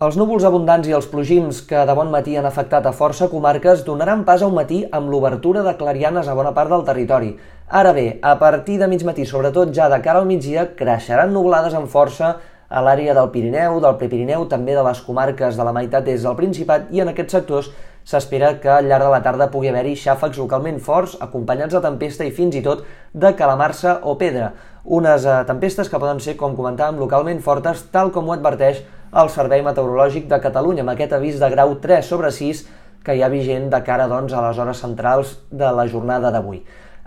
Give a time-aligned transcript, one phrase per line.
[0.00, 3.82] Els núvols abundants i els plogims que de bon matí han afectat a força comarques
[3.84, 7.34] donaran pas a un matí amb l'obertura de clarianes a bona part del territori.
[7.68, 11.76] Ara bé, a partir de mig matí, sobretot ja de cara al migdia, creixeran nublades
[11.76, 12.30] amb força
[12.70, 16.38] a l'àrea del Pirineu, del Prepirineu, també de les comarques de la meitat és del
[16.38, 17.68] Principat i en aquests sectors
[18.08, 22.24] s'espera que al llarg de la tarda pugui haver-hi xàfecs localment forts, acompanyats de tempesta
[22.24, 24.54] i fins i tot de calamarsa o pedra.
[24.84, 28.80] Unes eh, tempestes que poden ser, com comentàvem, localment fortes, tal com ho adverteix
[29.10, 32.62] el Servei Meteorològic de Catalunya, amb aquest avís de grau 3 sobre 6
[33.04, 36.60] que hi ha vigent de cara doncs, a les hores centrals de la jornada d'avui.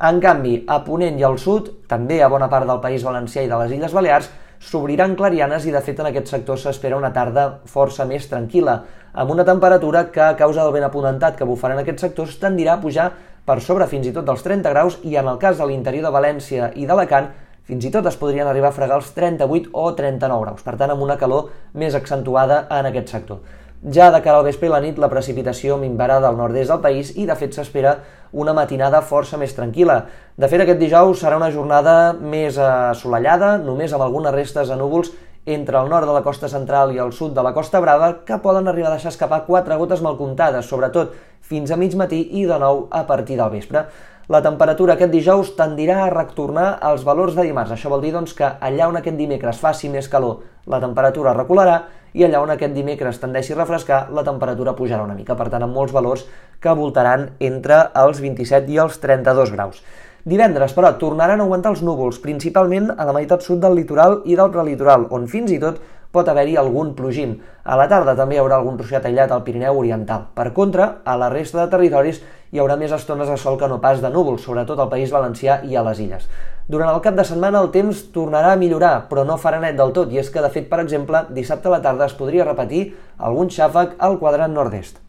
[0.03, 3.51] En canvi, a Ponent i al sud, també a bona part del País Valencià i
[3.51, 4.29] de les Illes Balears,
[4.63, 8.77] s'obriran clarianes i de fet en aquest sector s'espera una tarda força més tranquil·la,
[9.13, 12.75] amb una temperatura que a causa del vent aponentat que bufarà en aquests sectors tendirà
[12.75, 13.11] a pujar
[13.45, 16.15] per sobre fins i tot dels 30 graus i en el cas de l'interior de
[16.15, 17.29] València i d'Alacant
[17.67, 20.91] fins i tot es podrien arribar a fregar els 38 o 39 graus, per tant
[20.91, 23.43] amb una calor més accentuada en aquest sector.
[23.83, 27.09] Ja de cara al vespre i la nit la precipitació minvarà del nord-est del país
[27.19, 27.97] i de fet s'espera
[28.31, 29.97] una matinada força més tranquil·la.
[30.39, 35.11] De fet aquest dijous serà una jornada més assolellada, només amb algunes restes de núvols
[35.45, 38.39] entre el nord de la costa central i el sud de la Costa Brava que
[38.39, 41.13] poden arribar a deixar escapar quatre gotes mal comptades, sobretot
[41.43, 43.83] fins a mig matí i de nou a partir del vespre.
[44.31, 47.73] La temperatura aquest dijous tendirà a retornar als valors de dimarts.
[47.75, 51.81] Això vol dir doncs, que allà on aquest dimecres faci més calor, la temperatura recularà
[52.13, 55.35] i allà on aquest dimecres tendeixi a refrescar, la temperatura pujarà una mica.
[55.35, 56.23] Per tant, amb molts valors
[56.63, 59.83] que voltaran entre els 27 i els 32 graus.
[60.23, 64.37] Divendres, però, tornaran a augmentar els núvols, principalment a la meitat sud del litoral i
[64.39, 65.81] del prelitoral, on fins i tot
[66.15, 67.33] pot haver-hi algun plogim.
[67.67, 70.29] A la tarda també hi haurà algun trosset aïllat al Pirineu Oriental.
[70.37, 73.81] Per contra, a la resta de territoris hi haurà més estones de sol que no
[73.83, 76.31] pas de núvols, sobretot al País Valencià i a les illes.
[76.71, 79.91] Durant el cap de setmana el temps tornarà a millorar, però no farà net del
[79.91, 82.93] tot, i és que, de fet, per exemple, dissabte a la tarda es podria repetir
[83.19, 85.02] algun xàfec al quadrant nord-est.